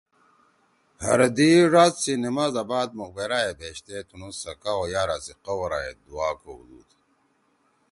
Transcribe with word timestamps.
ہردی 1.03 1.51
ڙاد 1.73 1.93
سی 2.01 2.13
نمازا 2.23 2.63
بعد 2.69 2.89
مقبرہ 2.99 3.39
ئے 3.45 3.51
بیشتے 3.59 3.97
تنُو 4.07 4.29
سکا 4.43 4.71
او 4.77 4.83
یارا 4.93 5.17
سی 5.25 5.33
قوَرا 5.45 5.79
ئے 5.85 5.91
دُعا 6.05 6.31
کؤدُود 6.41 6.89